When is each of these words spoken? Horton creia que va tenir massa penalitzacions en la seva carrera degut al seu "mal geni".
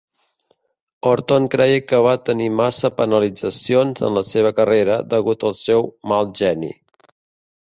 Horton 1.09 1.43
creia 1.55 1.83
que 1.91 1.99
va 2.07 2.15
tenir 2.29 2.47
massa 2.61 2.91
penalitzacions 3.01 4.03
en 4.09 4.19
la 4.21 4.25
seva 4.31 4.53
carrera 4.61 4.97
degut 5.13 5.47
al 5.53 5.55
seu 5.61 5.87
"mal 6.15 6.35
geni". 6.43 6.73